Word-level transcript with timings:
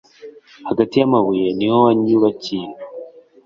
hagati 0.67 0.93
yamabuye 0.97 1.47
niho 1.57 1.77
wanyubakiye 1.85 2.67